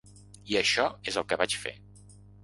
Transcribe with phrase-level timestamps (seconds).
[0.53, 1.75] I això és el que vaig fer.